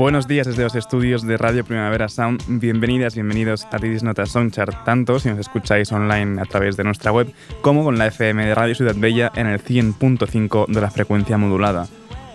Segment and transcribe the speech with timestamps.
[0.00, 2.42] Buenos días desde los estudios de Radio Primavera Sound.
[2.48, 7.12] Bienvenidas, bienvenidos a Didis Notas Songchart, tanto si nos escucháis online a través de nuestra
[7.12, 11.36] web como con la FM de Radio Ciudad Bella en el 100.5 de la frecuencia
[11.36, 11.86] modulada.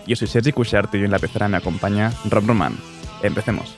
[0.06, 2.76] Yo soy Sergi Cushart y en la pecera me acompaña Rob Roman.
[3.24, 3.76] Empecemos.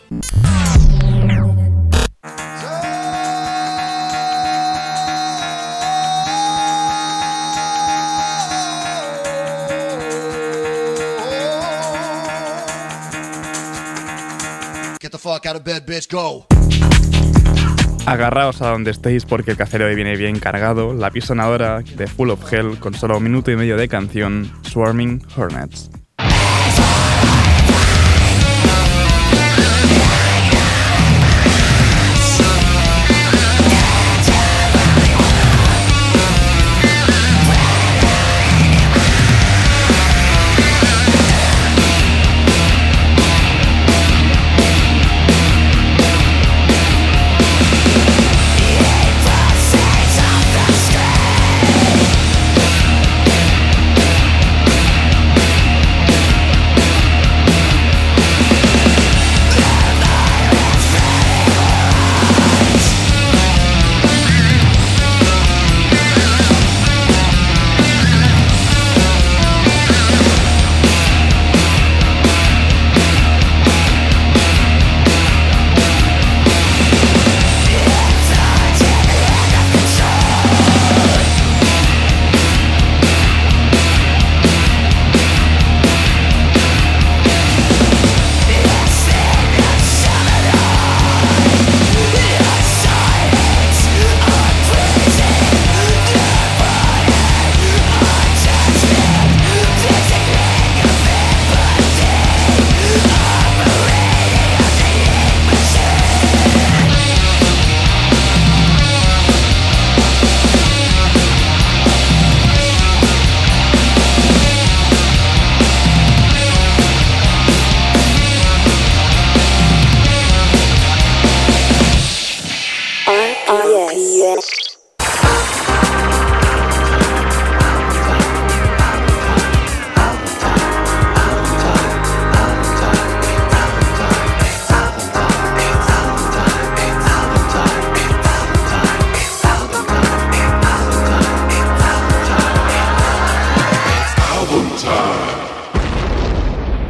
[18.06, 20.94] Agarraos a donde estéis porque el café de hoy viene bien cargado.
[20.94, 25.22] La pisonadora de Full of Hell con solo un minuto y medio de canción, Swarming
[25.36, 25.90] Hornets.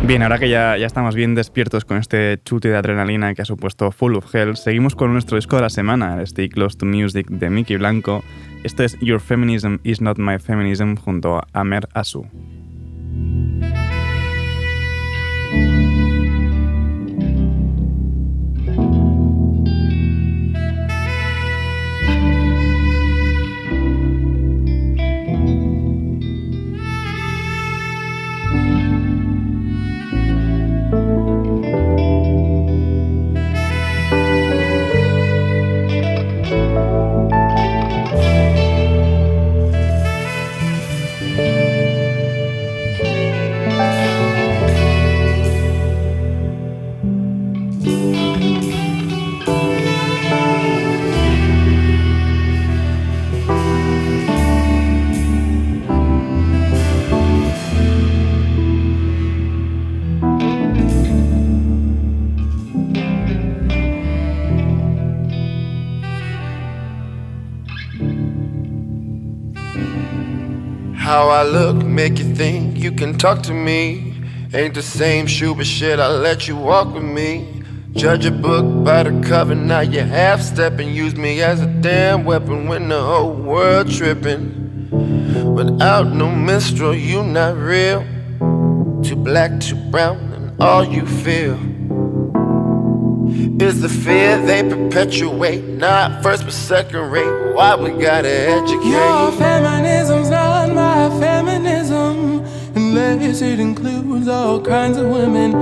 [0.09, 3.45] Bien, ahora que ya, ya estamos bien despiertos con este chute de adrenalina que ha
[3.45, 6.87] supuesto Full of Hell, seguimos con nuestro disco de la semana, el Stay Close to
[6.87, 8.25] Music de Mickey Blanco.
[8.65, 12.27] Este es Your Feminism is Not My Feminism junto a Amer Asu.
[72.99, 74.13] Can talk to me.
[74.53, 77.63] Ain't the same shoe, but shit, I let you walk with me.
[77.93, 80.93] Judge a book by the cover, now you half stepping.
[80.93, 84.91] Use me as a damn weapon when the whole world tripping.
[85.55, 88.01] Without no minstrel, you not real.
[89.05, 91.57] Too black, too brown, and all you feel
[93.63, 95.63] is the fear they perpetuate.
[95.65, 97.55] Not first but second rate.
[97.55, 98.89] Why we gotta educate?
[98.89, 101.58] Your feminism's not my feminism.
[103.09, 105.53] Unless it includes all kinds of women.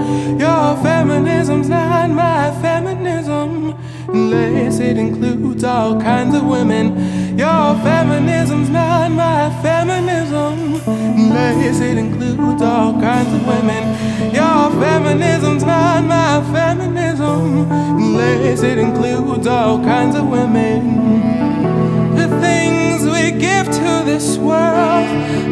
[0.41, 3.73] Your feminism's not my feminism.
[4.09, 7.39] Unless it includes all kinds of women.
[7.39, 10.83] Your feminism's not my feminism.
[10.87, 14.35] Unless it includes all kinds of women.
[14.35, 17.71] Your feminism's not my feminism.
[17.71, 20.81] Unless it includes all kinds of women.
[22.17, 23.26] The things we
[24.07, 25.09] this world,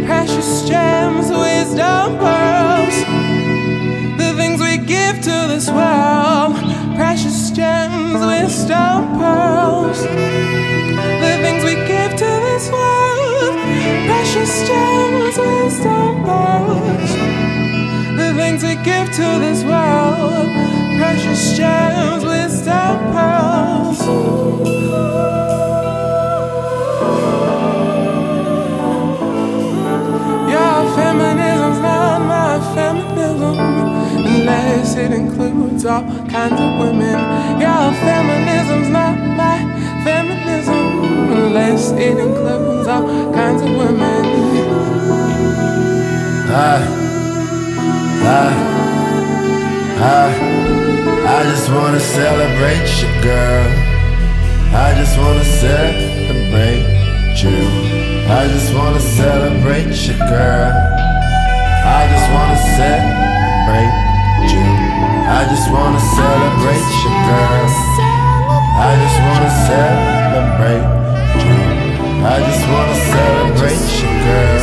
[0.07, 2.97] precious gems, wisdom pearls.
[4.17, 6.55] The things we give to this world,
[6.95, 10.03] precious gems, wisdom pearls.
[10.03, 13.57] The things we give to this world,
[14.07, 17.11] precious gems, wisdom pearls.
[18.17, 20.47] The things we give to this world,
[20.97, 25.34] precious gems, wisdom pearls.
[33.53, 37.19] Unless it includes all kinds of women.
[37.61, 39.59] Yeah, feminism's not my
[40.05, 44.25] feminism unless it includes all kinds of women.
[46.57, 46.77] I,
[48.23, 48.75] I,
[50.01, 50.55] I,
[51.27, 53.67] I just wanna celebrate you, girl.
[54.75, 56.95] I just wanna celebrate
[57.43, 58.05] you.
[58.29, 60.73] I just wanna celebrate you, girl.
[61.87, 63.24] I just wanna
[63.75, 64.65] celebrate you.
[65.27, 67.69] I just wanna celebrate you, girl.
[68.77, 70.87] I just wanna celebrate
[71.45, 71.59] you.
[72.25, 74.63] I just wanna celebrate you, girl.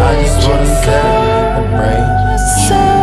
[0.00, 2.08] I just wanna celebrate
[2.68, 2.97] you.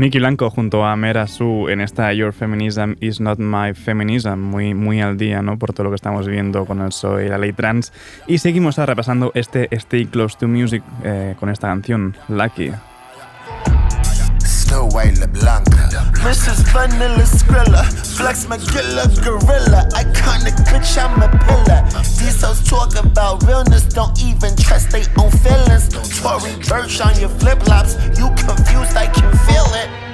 [0.00, 4.72] Nicky Blanco junto a Mera Su en esta Your Feminism is Not My Feminism, muy,
[4.72, 5.58] muy al día ¿no?
[5.58, 7.92] por todo lo que estamos viendo con el PSOE y la ley trans.
[8.26, 12.70] Y seguimos repasando este Stay Close to Music eh, con esta canción, Lucky.
[14.70, 15.14] Snow White.
[16.22, 16.62] Mrs.
[16.70, 17.82] Vanilla Skrilla,
[18.16, 21.82] Flex McGilla Gorilla, iconic bitch, I'm a pillar.
[22.20, 25.88] These hoes talk about realness, don't even trust they own feelings.
[26.20, 30.09] Tory Burch on your flip flops, you confused, I can feel it.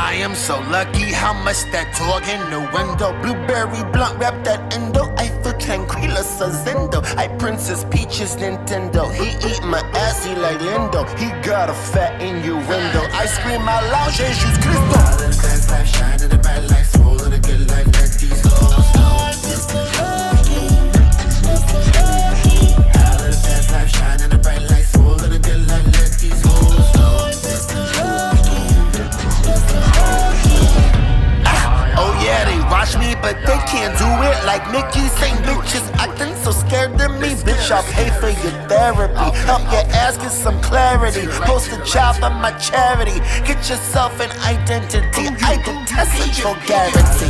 [0.00, 3.10] I am so lucky how much that dog in the window.
[3.20, 5.12] Blueberry blunt, wrap that endo.
[5.18, 7.02] I feel tranquila, Zendo.
[7.18, 9.12] I Princess Peaches Nintendo.
[9.12, 11.02] He eat my ass, he like Lindo.
[11.18, 13.02] He got a fat innuendo.
[13.10, 14.98] I scream out loud, Jesus Cristo.
[15.02, 16.87] All the fast life shining the bright lights,
[32.88, 35.08] watch me, but they can't do it like Mykki.
[35.18, 37.34] Same bitches acting so scared of me.
[37.44, 39.36] Bitch, I'll pay for your therapy.
[39.46, 41.26] Help your ass get some clarity.
[41.44, 43.20] Post a job on my charity.
[43.46, 45.28] Get yourself an identity.
[45.44, 47.28] I detest vulgarity.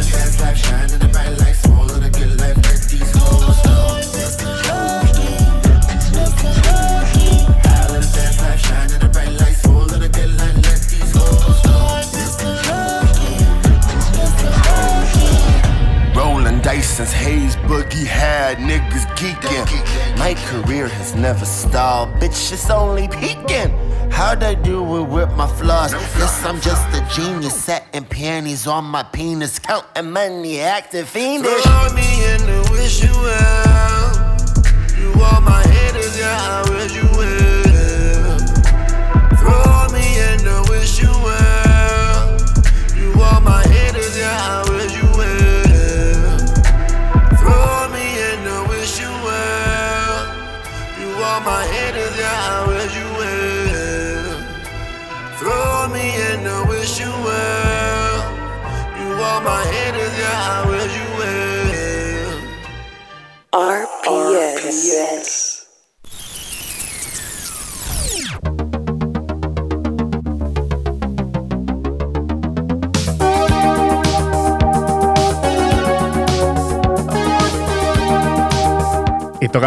[16.68, 20.18] Dyson's haze boogie had niggas geeking.
[20.18, 23.70] My career has never stalled, bitch, it's only peaking.
[24.10, 25.94] How'd I do it with my flaws?
[25.94, 31.62] Guess I'm just a genius, setting panties on my penis, counting money, acting fiendish.
[31.62, 34.36] Throw me in the wish you well.
[35.00, 37.57] You all my haters, yeah, I wish you well.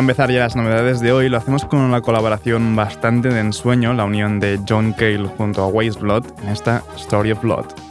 [0.01, 1.29] Empezar ya las novedades de hoy.
[1.29, 5.67] Lo hacemos con una colaboración bastante de ensueño, la unión de John Cale junto a
[5.67, 7.90] Waste Blood en esta Story of Blood.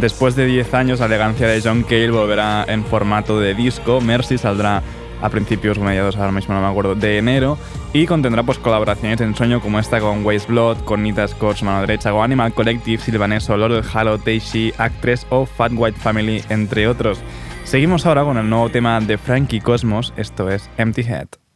[0.00, 4.00] Después de 10 años, la elegancia de John Cale volverá en formato de disco.
[4.00, 4.82] Mercy saldrá
[5.20, 7.58] a principios o mediados, mismo de enero
[7.92, 11.82] y contendrá pues colaboraciones en sueño como esta con Waste Blood, con Nita Scott, mano
[11.82, 17.18] derecha, o Animal Collective, Silvaneso, Lord Halo, Teishi, Actress o Fat White Family, entre otros.
[17.64, 21.49] Seguimos ahora con el nuevo tema de Frankie Cosmos, esto es Empty Head.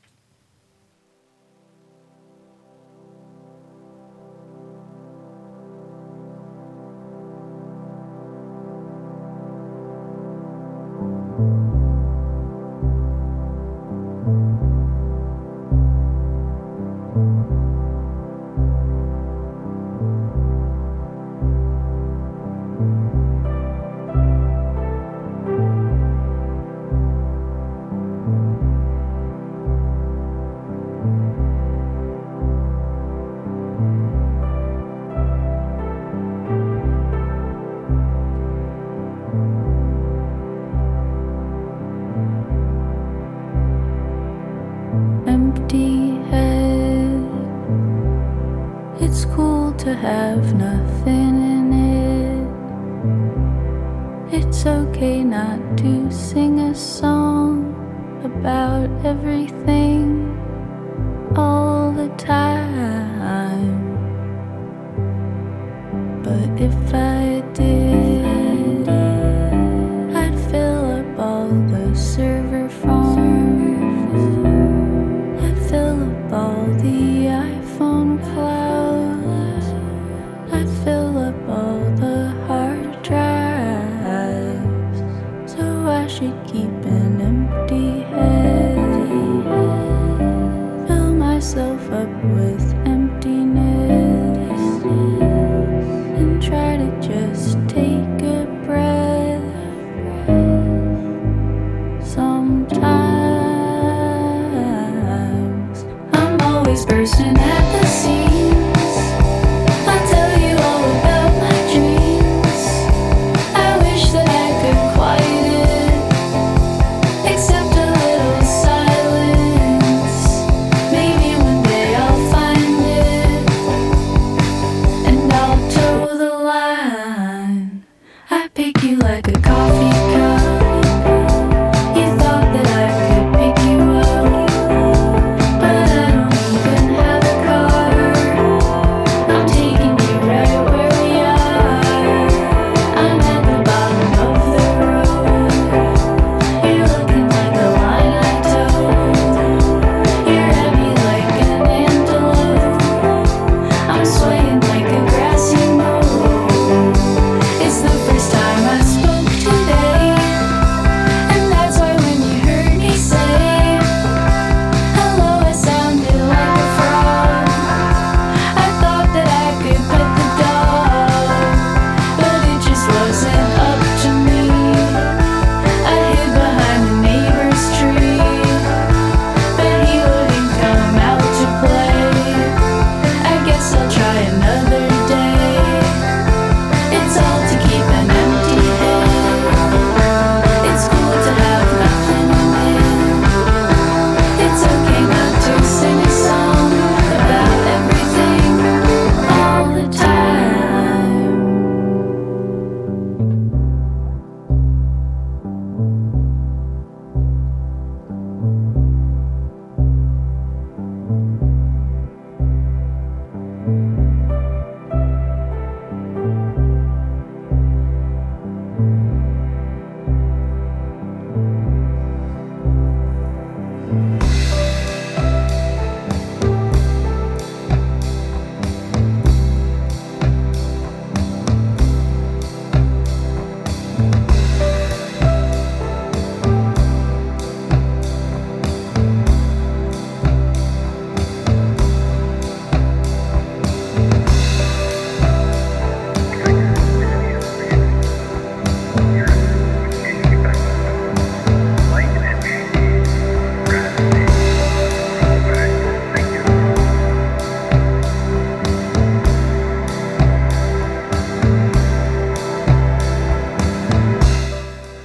[86.15, 86.74] should keep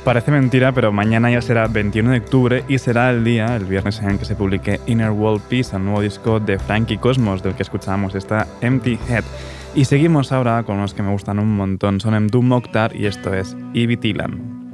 [0.10, 4.02] Parece mentira, pero mañana ya será 21 de octubre y será el día, el viernes
[4.02, 7.62] en que se publique Inner World Peace, el nuevo disco de Frankie Cosmos, del que
[7.62, 9.24] escuchábamos esta Empty Head.
[9.76, 12.00] Y seguimos ahora con los que me gustan un montón.
[12.00, 14.74] Son Doom Mokhtar y esto es Ibitilan.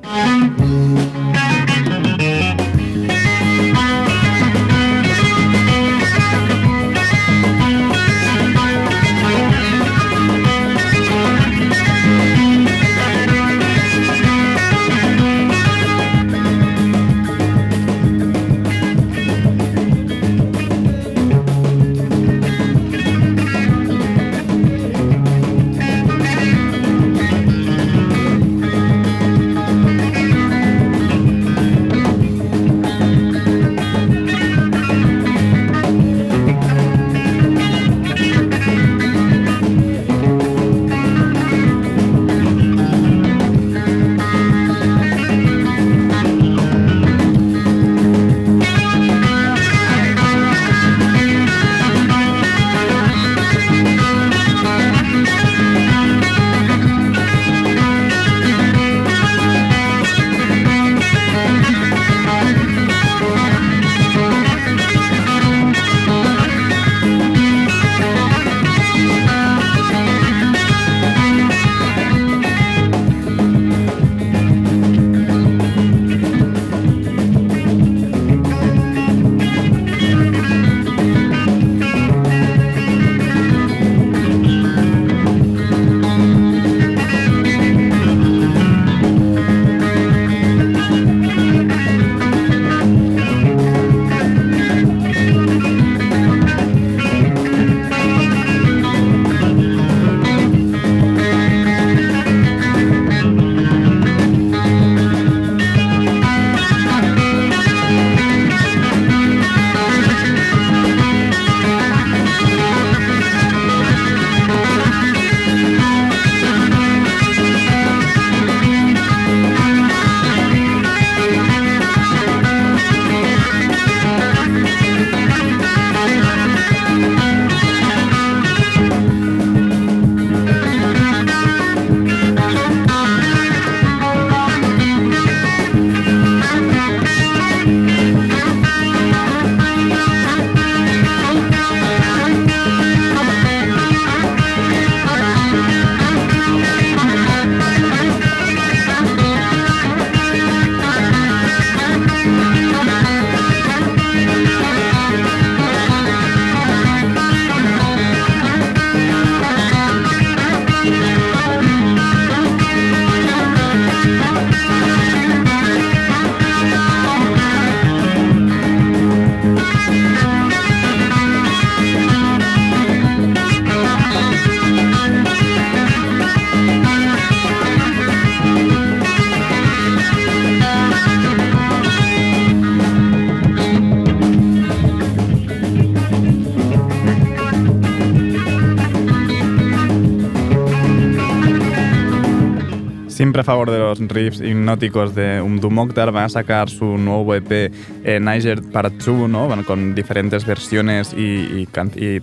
[193.45, 197.71] Favor de los riffs hipnóticos de Umdu Mokhtar, van a sacar su nuevo EP
[198.03, 199.47] eh, Niger Part 2, ¿no?
[199.65, 201.67] con diferentes versiones y,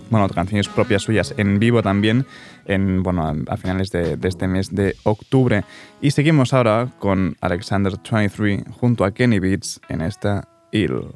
[0.09, 2.25] bueno, canciones propias suyas en vivo también
[2.65, 5.63] en, bueno, a finales de, este mes de octubre.
[6.01, 11.07] Y seguimos ahora con Alexander 23 junto a Kenny Beats en esta Ill.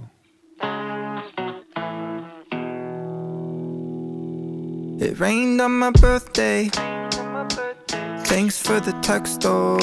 [8.28, 9.80] Thanks for the text, though.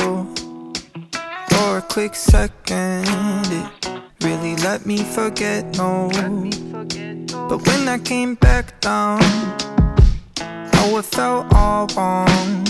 [1.48, 6.10] For a quick second, it really let me forget, no.
[7.48, 9.22] But when I came back down,
[10.76, 12.66] oh, it felt all wrong.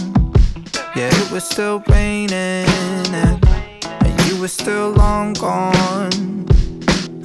[0.95, 3.45] Yeah, it was still raining, and,
[3.83, 6.47] and you were still long gone.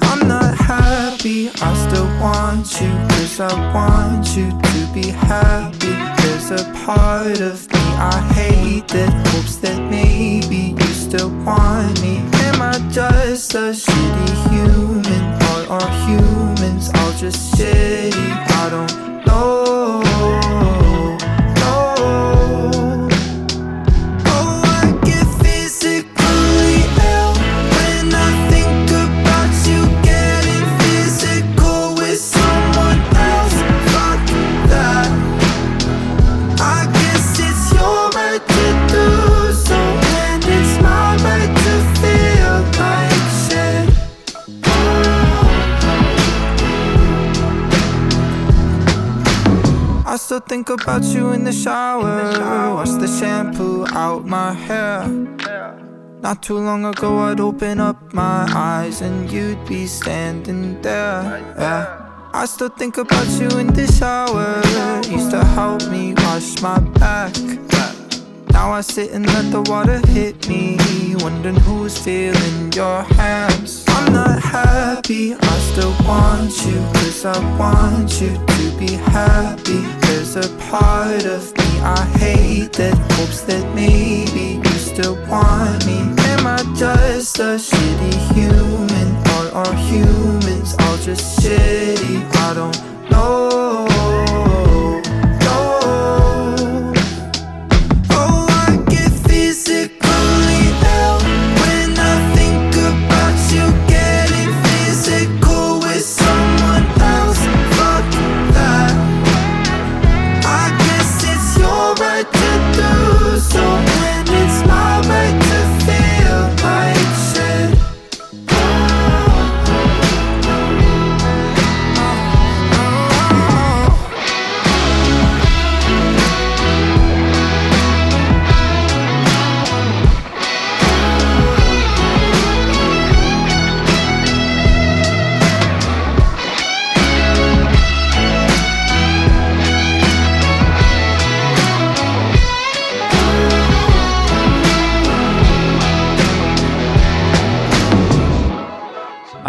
[0.02, 6.19] I'm not happy, I still want you, cause I want you to be happy.
[6.50, 12.16] A part of me I hate that hopes that maybe you still want me.
[12.16, 15.22] Am I just a shitty human?
[15.44, 18.12] All are humans, all just shitty.
[18.16, 19.09] I don't
[50.70, 52.32] about you in the shower.
[52.74, 55.06] Wash the shampoo out my hair.
[56.22, 61.22] Not too long ago, I'd open up my eyes and you'd be standing there.
[61.58, 62.06] Yeah.
[62.32, 64.62] I still think about you in the shower.
[65.10, 67.34] Used to help me wash my back.
[68.52, 70.78] Now I sit and let the water hit me.
[71.18, 73.89] Wondering who's feeling your hands.
[74.10, 76.80] I'm not happy, I still want you.
[76.94, 79.82] Cause I want you to be happy.
[80.00, 86.00] There's a part of me I hate that hopes that maybe you still want me.
[86.32, 89.08] Am I just a shitty human?
[89.36, 92.28] Or are humans all just shitty?
[92.34, 93.89] I don't know.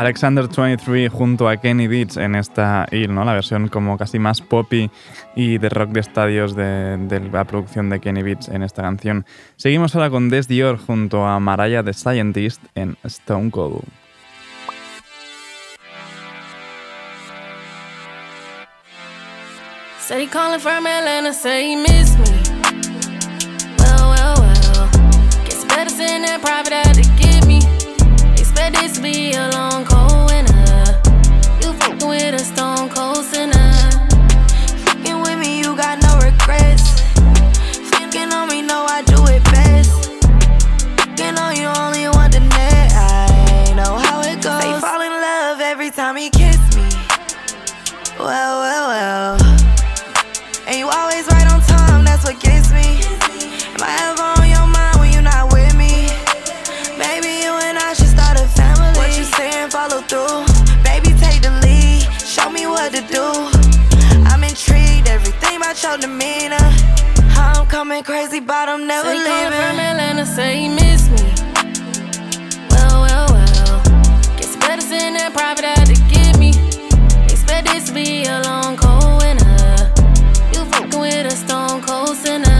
[0.01, 3.23] Alexander 23 junto a Kenny Beats en esta Hill, ¿no?
[3.23, 4.89] La versión como casi más poppy
[5.35, 9.27] y de rock de estadios de, la producción de Kenny Beats en esta canción.
[9.57, 13.83] Seguimos ahora con Des Dior junto a Mariah the Scientist en Stone Cold.
[29.01, 31.01] Be a long, cold winter.
[31.61, 33.71] You fucking with a stone cold sinner.
[34.85, 37.01] Fucking with me, you got no regrets.
[37.89, 40.11] Fucking on me, know I do it best.
[40.99, 42.91] Fucking on you, only want the net.
[42.93, 44.61] I know how it goes.
[44.61, 46.87] They fall in love every time he kiss me.
[48.19, 49.40] Well, well, well.
[65.71, 66.57] About your demeanor.
[67.37, 69.51] I'm coming crazy, but I'm never say leaving.
[69.51, 71.31] from Atlanta, say he miss me.
[72.71, 73.83] Well, well, well.
[74.37, 76.49] Guess better send that private out to get me.
[77.31, 79.93] Expect this to be a long, cold winter.
[80.51, 82.50] You fucking with a stone cold sinner.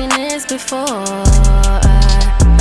[0.00, 0.86] Seen this before.
[0.86, 2.59] I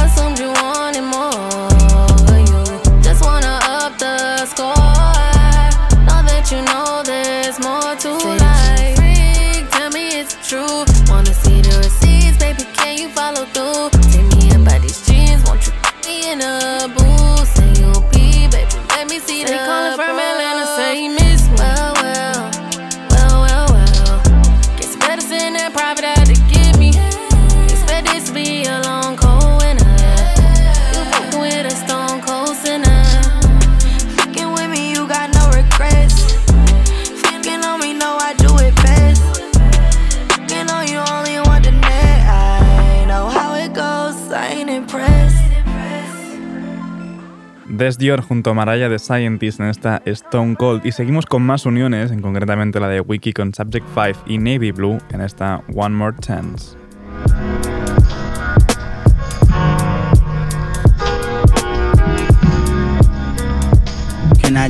[48.00, 50.86] Dior junto a Mariah the Scientist en esta Stone Cold.
[50.86, 54.72] Y seguimos con más uniones, en concretamente la de Wiki con Subject 5 y Navy
[54.72, 56.78] Blue en esta One More Chance.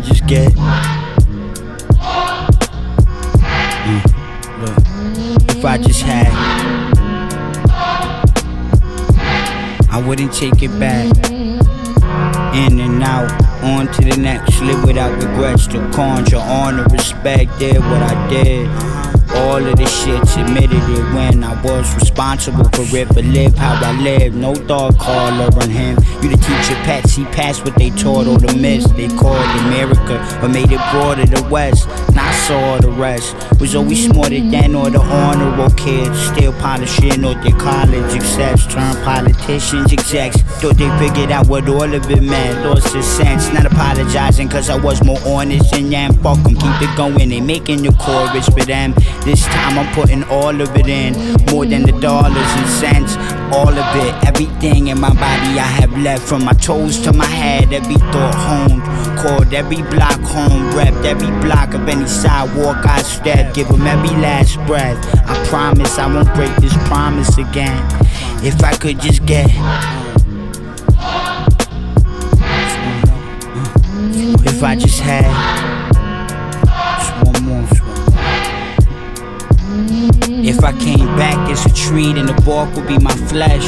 [0.03, 0.69] Just get mm,
[5.49, 6.31] if I just had
[9.91, 11.38] I wouldn't take it back
[12.55, 13.31] in and out,
[13.63, 14.61] on to the next.
[14.61, 15.67] Live without regrets.
[15.67, 17.57] To conjure honor, respect.
[17.59, 19.08] Did what I did.
[19.39, 23.79] All of the shits admitted it when I was responsible for it, but live how
[23.81, 24.35] I live.
[24.35, 25.97] No dog caller on him.
[26.21, 28.85] You the teacher pets, he passed what they taught or the miss.
[28.91, 31.87] They called America, but made it broader the West.
[32.09, 33.35] and I saw the rest.
[33.59, 36.17] Was always smarter than all the honorable kids.
[36.27, 38.67] Still polishing all their college accepts.
[38.67, 40.41] Turned politicians, execs.
[40.59, 42.65] Thought they figured out what all of it meant.
[42.65, 43.51] Lost the sense.
[43.53, 46.13] Not apologizing cause I was more honest than them.
[46.15, 47.29] Fuck them, keep it going.
[47.29, 48.93] They making the chorus for them.
[49.29, 51.13] This time I'm putting all of it in.
[51.51, 53.15] More than the dollars and cents.
[53.55, 56.27] All of it, everything in my body I have left.
[56.27, 58.81] From my toes to my head, every thought honed.
[59.19, 63.53] Called every block home, repped every block of any sidewalk I step.
[63.53, 64.97] Give them every last breath.
[65.29, 67.85] I promise I won't break this promise again.
[68.43, 69.45] If I could just get.
[74.43, 75.68] If I just had.
[80.49, 83.63] If I came back as a tree, then the bark would be my flesh.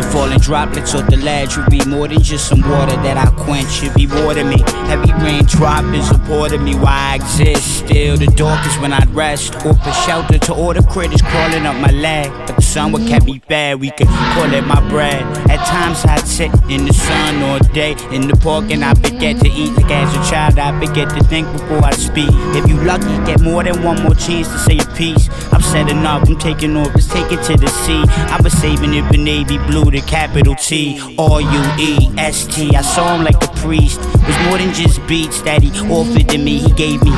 [0.00, 3.30] The falling droplets off the ledge would be more than just some water that I
[3.44, 3.82] quench.
[3.82, 4.62] It'd be more me.
[4.88, 6.74] Heavy rain drop is of me.
[6.74, 8.16] Why I exist still.
[8.16, 9.56] The dark is when I'd rest.
[9.56, 12.32] Offer shelter to all the critters crawling up my leg.
[12.46, 13.80] But the sun would keep me bad.
[13.80, 15.20] We could call it my bread.
[15.50, 19.38] At times I'd sit in the sun all day in the park and I forget
[19.40, 19.72] to eat.
[19.74, 22.30] Like as a child, I forget to think before I speak.
[22.56, 25.28] If you lucky, get more than one more chance to say a piece.
[25.62, 26.28] I'm setting up.
[26.28, 28.02] I'm taking off, let's take it to the sea.
[28.32, 32.74] I was saving it for navy blue, the capital T, R U E S T.
[32.74, 34.00] I saw him like a priest.
[34.00, 37.12] It was more than just beats that he offered to me, he gave me.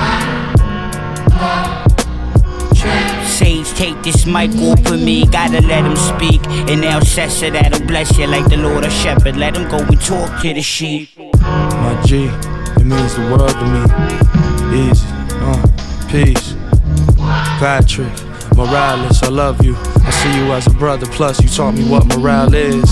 [3.25, 6.47] Sage, take this mic off of me, gotta let him speak.
[6.71, 9.37] And now Cessa that'll bless you like the Lord of Shepherd.
[9.37, 11.09] Let him go and talk to the sheep.
[11.17, 12.27] My G,
[12.77, 14.91] it means the world to me.
[14.91, 15.07] Easy,
[15.41, 15.67] uh,
[16.11, 16.55] peace.
[17.59, 18.34] Patrick.
[18.57, 19.75] Morales, I love you.
[19.77, 22.89] I see you as a brother, plus you taught me what morale is.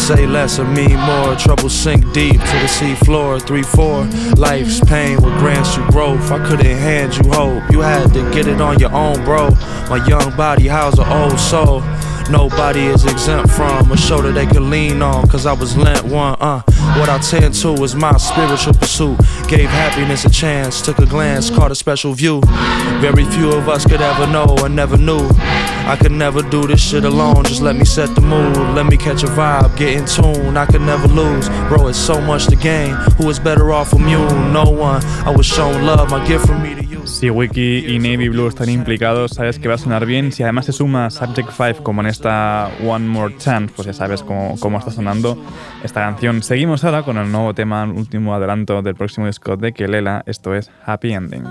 [0.00, 3.38] Say less or mean more, trouble sink deep to the sea floor.
[3.38, 4.04] 3 4,
[4.36, 6.30] life's pain will grant you growth.
[6.30, 9.50] I couldn't hand you hope, you had to get it on your own, bro.
[9.88, 11.80] My young body housed an old soul.
[12.30, 16.36] Nobody is exempt from a shoulder they can lean on, cause I was lent one,
[16.40, 16.62] uh.
[16.98, 19.18] What I tend to is my spiritual pursuit.
[19.48, 22.40] Gave happiness a chance, took a glance, caught a special view.
[23.00, 25.28] Very few of us could ever know I never knew.
[25.86, 28.56] I could never do this shit alone, just let me set the mood.
[28.74, 31.48] Let me catch a vibe, get in tune, I could never lose.
[31.68, 32.94] Bro, it's so much to gain.
[33.18, 34.26] Who is better off you?
[34.50, 35.04] No one.
[35.26, 36.73] I was shown love, my gift from me.
[37.24, 40.30] Si Wiki y Navy Blue están implicados, sabes que va a sonar bien.
[40.30, 44.22] Si además se suma Subject 5 como en esta One More Chance, pues ya sabes
[44.22, 45.42] cómo, cómo está sonando
[45.82, 46.42] esta canción.
[46.42, 50.70] Seguimos ahora con el nuevo tema, último adelanto del próximo disco de Kelela, esto es
[50.84, 51.44] Happy Ending.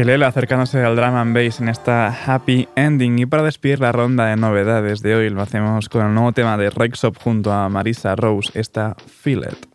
[0.00, 3.18] Kelela acercándose al drama and bass en esta happy ending.
[3.18, 6.56] Y para despedir la ronda de novedades de hoy, lo hacemos con el nuevo tema
[6.56, 9.69] de Rexop junto a Marisa Rose, esta Feel It.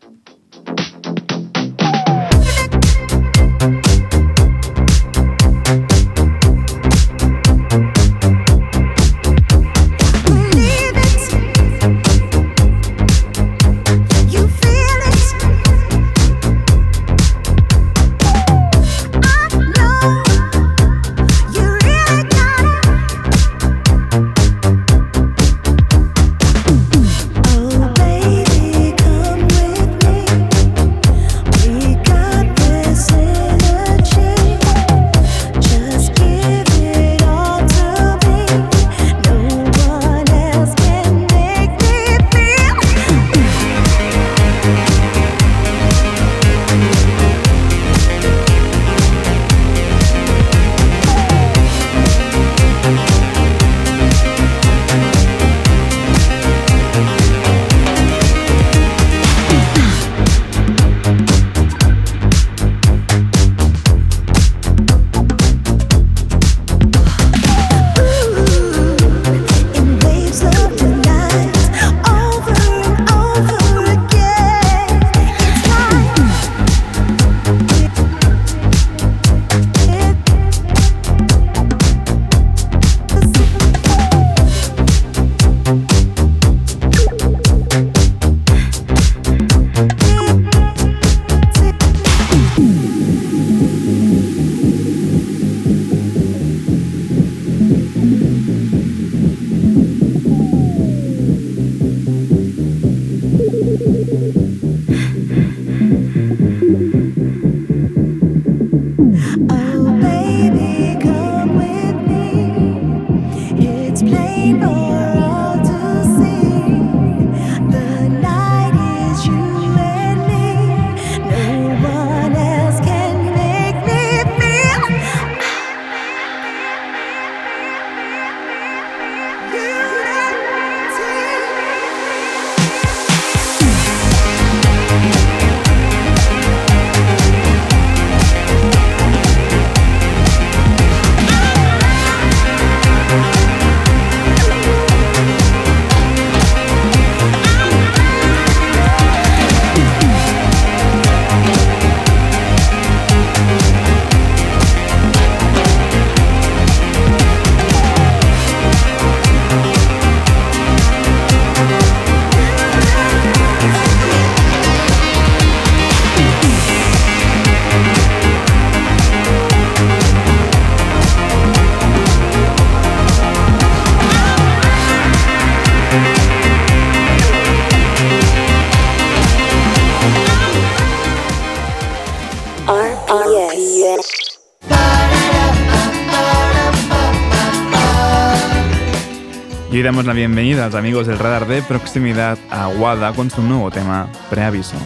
[189.85, 193.69] Damos la bienvenida a los amigos del radar de proximidad a Wada con su nuevo
[193.69, 194.77] tema, Preaviso.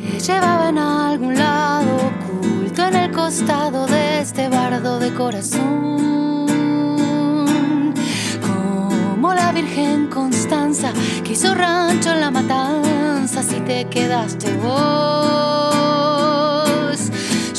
[0.00, 6.06] Me llevaban a algún lado oculto en el costado de este bardo de corazón.
[8.46, 10.90] Como la Virgen Constanza
[11.22, 14.72] que hizo rancho en la matanza, si te quedaste vos.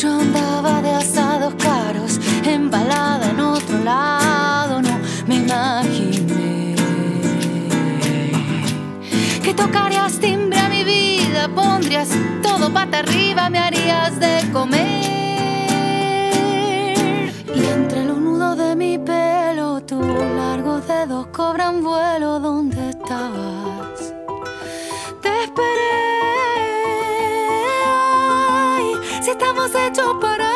[0.01, 6.06] Yo andaba de asados caros, embalada en otro lado, no me imaginé
[9.57, 12.09] tocarías timbre a mi vida, pondrías
[12.41, 15.07] todo pata arriba, me harías de comer.
[17.53, 20.05] Y entre los nudos de mi pelo, tus
[20.41, 22.39] largos dedos cobran vuelo.
[22.39, 24.13] ¿Dónde estabas?
[25.21, 26.07] Te esperé.
[29.21, 30.46] si estamos hechos para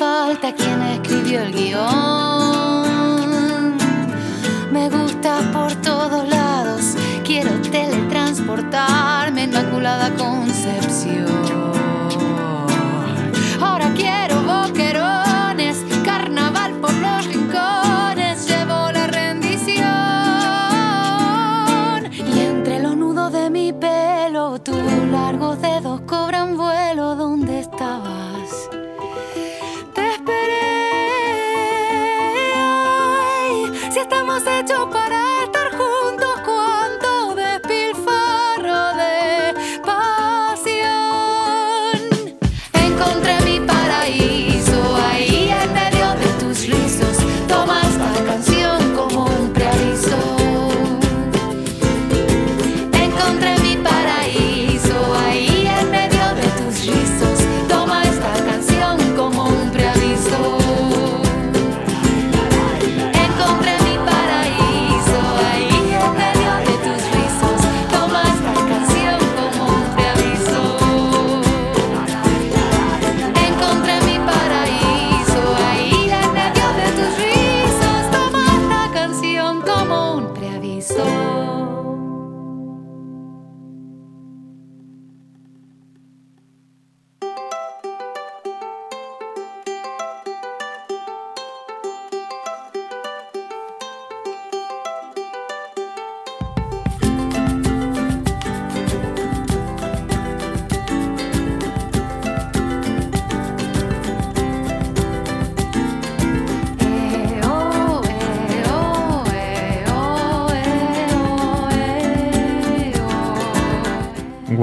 [0.00, 2.86] falta quien escribió el guion.
[4.72, 11.26] Me gusta por todos lados, quiero teletransportarme Inmaculada Concepción.
[13.60, 19.84] Ahora quiero boquerones, carnaval por los rincones, llevo la rendición.
[22.34, 24.82] Y entre los nudos de mi pelo, tus
[25.12, 25.89] largos dedos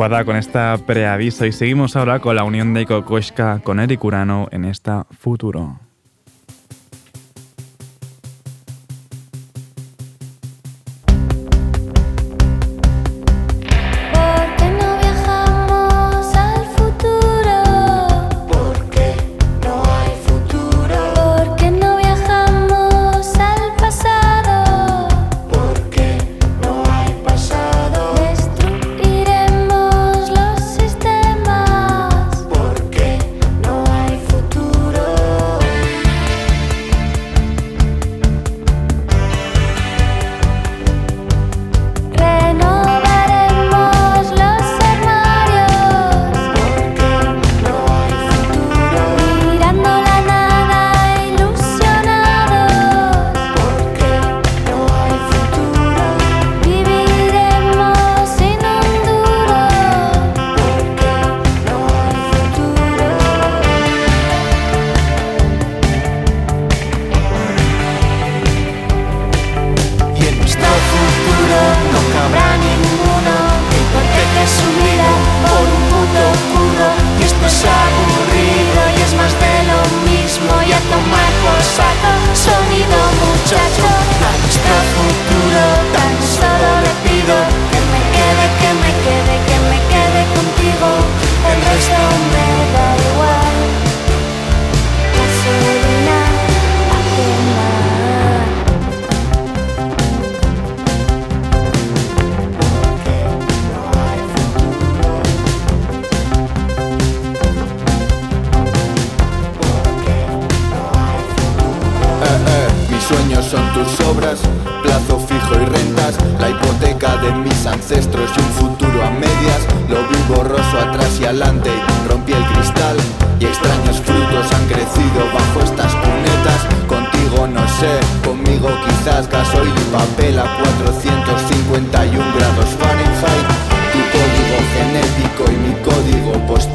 [0.08, 4.64] Con esta preaviso y seguimos ahora con la unión de Kokoshka con Eric Urano en
[4.64, 5.87] esta futuro.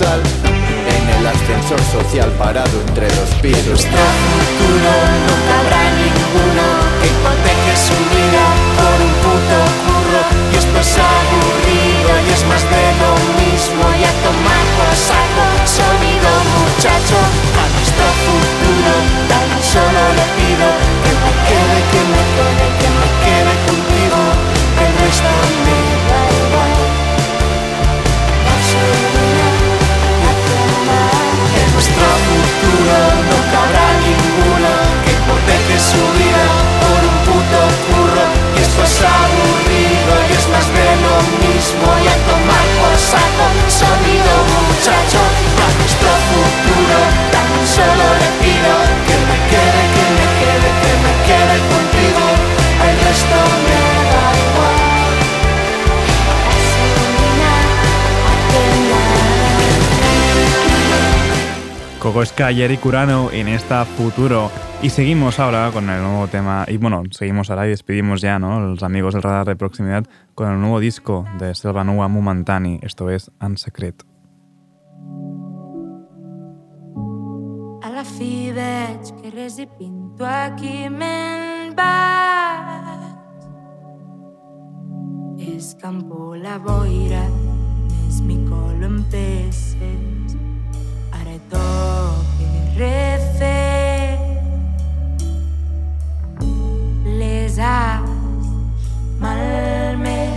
[0.01, 3.84] en el ascensor social parado entre los pisos.
[3.84, 4.93] Nuestro futuro
[5.28, 6.64] no cabrá ninguno
[7.01, 10.22] que hipoteque su vida por un puto curro.
[10.49, 13.84] Y esto es aburrido y es más de lo mismo.
[14.01, 17.18] Y a tomar por saco, sonido muchacho.
[17.61, 18.93] A nuestro futuro
[19.28, 20.66] tan solo le pido
[21.05, 22.71] que me quede, que me quede.
[32.83, 34.70] no cabrá ninguno
[35.05, 36.45] que hipoteque su vida
[36.83, 38.26] por un puto curro.
[38.57, 43.47] Y esto es aburrido y es más de lo mismo y a tomar por saco
[43.68, 44.33] sonido
[44.66, 45.21] muchacho.
[62.03, 64.50] Kokoska y Eric Urano en esta futuro.
[64.82, 68.59] Y seguimos ahora con el nuevo tema, y bueno, seguimos ahora y despedimos ya, ¿no?
[68.59, 73.30] Los amigos del radar de proximidad con el nuevo disco de Selvanua Mumantani, esto es
[73.40, 74.03] Unsecret.
[77.84, 79.68] A la fi que res hi
[80.26, 81.76] aquí me'n
[86.42, 87.22] la boira,
[88.09, 90.41] és mi colo en
[97.05, 98.00] les has
[99.20, 100.32] malmenados.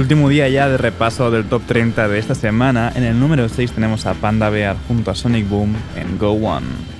[0.00, 3.72] último día ya de repaso del top 30 de esta semana, en el número 6
[3.72, 6.99] tenemos a Panda Bear junto a Sonic Boom en Go One.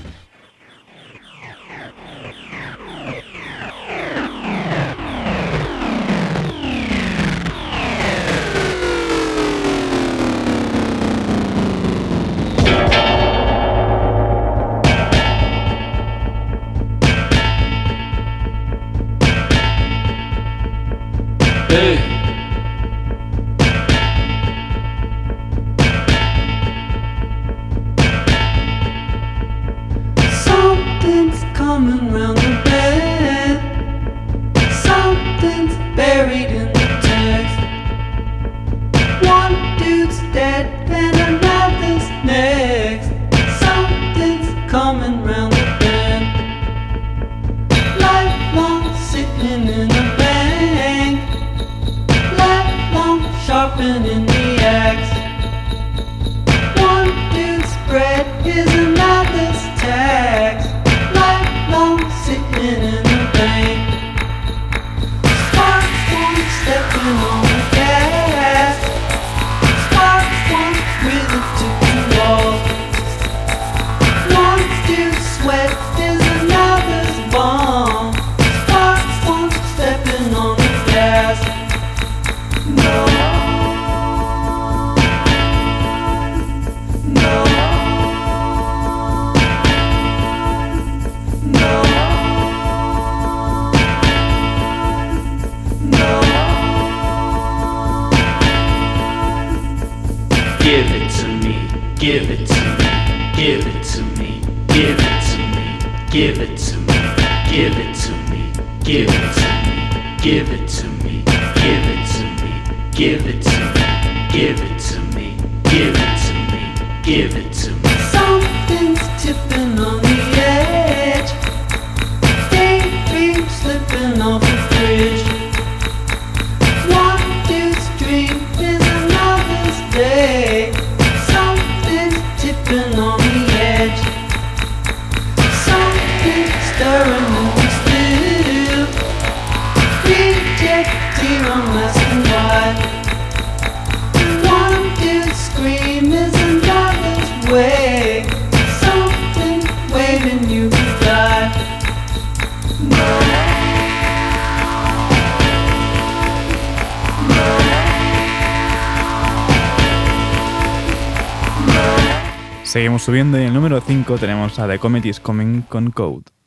[163.00, 166.39] Subiendo en el número 5 tenemos a The Comet is Coming con Code.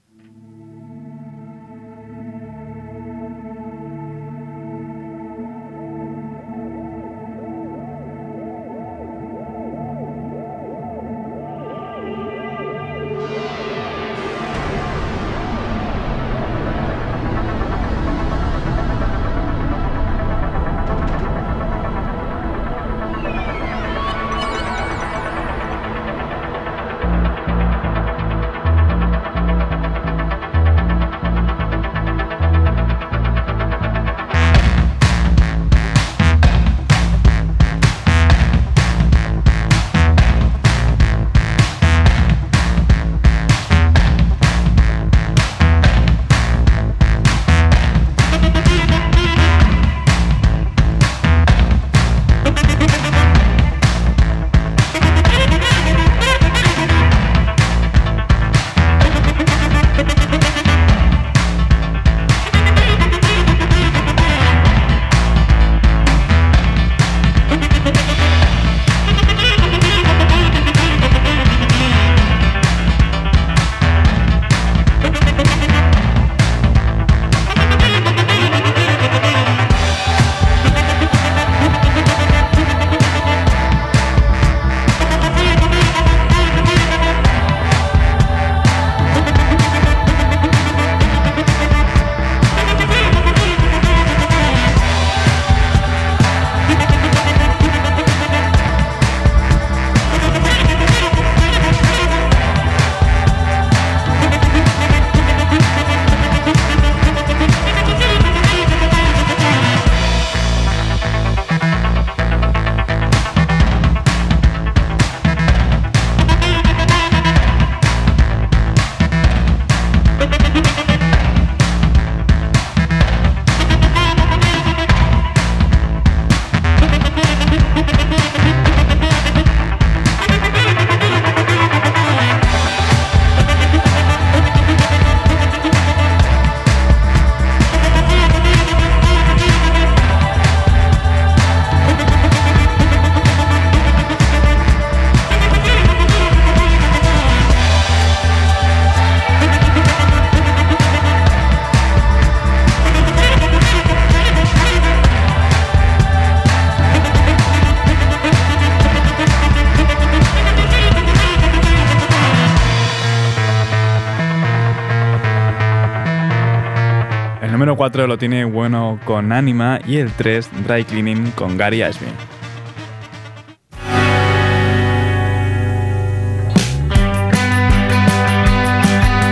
[167.83, 172.05] 4 lo tiene bueno con Anima y el 3 Dry Cleaning con Gary Ashby.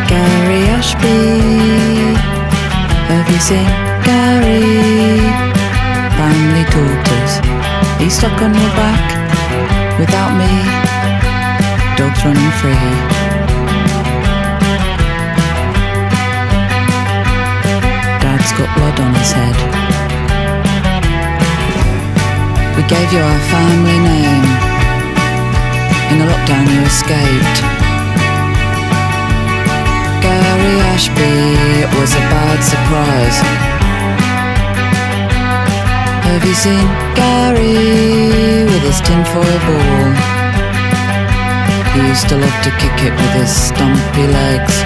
[0.10, 2.14] Gary Ashby.
[3.08, 3.66] Have you seen
[4.04, 5.22] Gary?
[6.18, 7.40] Family daughters.
[8.00, 10.52] He's stuck on your back without me.
[11.96, 13.11] Dogs running free.
[18.62, 19.58] Got blood on his head.
[22.78, 24.46] We gave you our family name.
[26.12, 27.58] In the lockdown, you escaped.
[30.22, 31.34] Gary Ashby,
[31.82, 33.38] it was a bad surprise.
[36.28, 36.86] Have you seen
[37.18, 40.12] Gary with his tinfoil ball?
[41.94, 44.86] He used to love to kick it with his stumpy legs.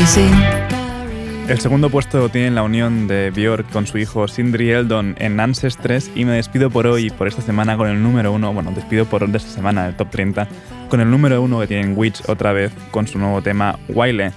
[0.00, 6.10] El segundo puesto tiene la unión de Björk con su hijo Sindri Eldon en Ancestres
[6.14, 9.28] y me despido por hoy por esta semana con el número uno, bueno, despido por
[9.28, 10.48] de esta semana, el top 30,
[10.88, 14.32] con el número uno que tienen Witch otra vez con su nuevo tema Wile.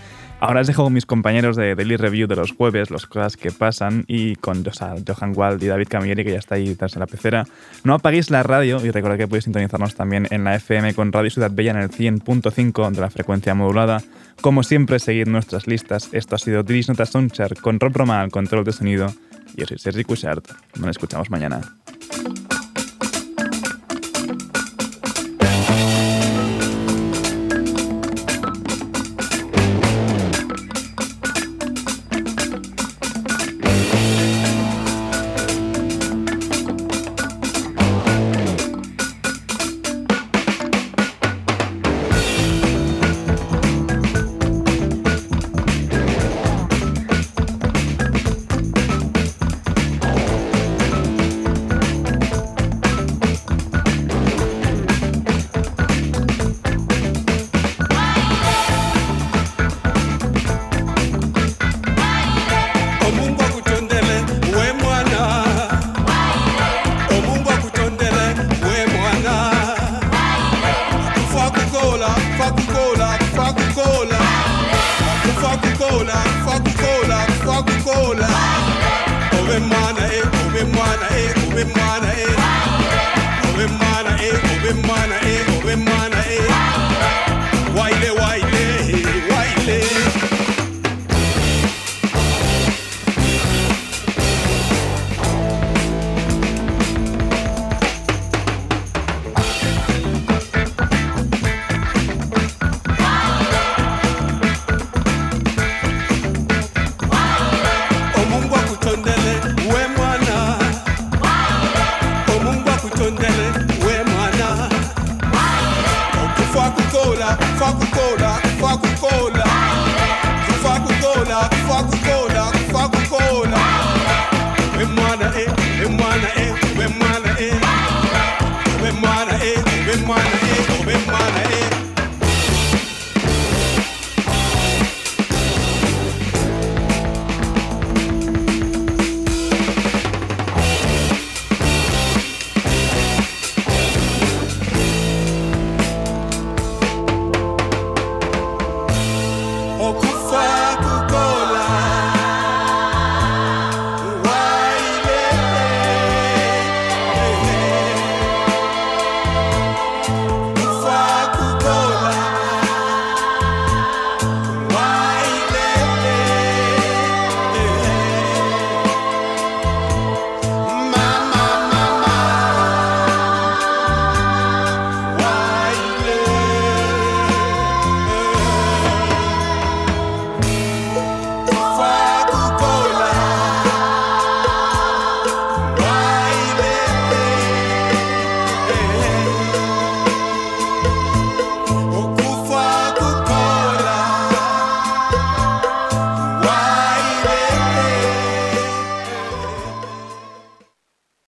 [0.45, 3.49] Ahora os dejo con mis compañeros de Daily Review de los jueves, las cosas que
[3.49, 6.91] pasan, y con o sea, Johan Wald y David Camilleri, que ya está ahí detrás
[6.91, 7.45] de la pecera.
[7.85, 11.29] No apaguéis la radio y recordad que podéis sintonizarnos también en la FM con Radio
[11.29, 14.01] Ciudad Bella en el 100.5 de la frecuencia modulada.
[14.41, 16.09] Como siempre, seguid nuestras listas.
[16.11, 19.13] Esto ha sido Diris Nota Soundchart con Rob Roma al control de sonido.
[19.55, 20.45] Yo soy Sergi Cushart.
[20.75, 21.61] Nos escuchamos mañana.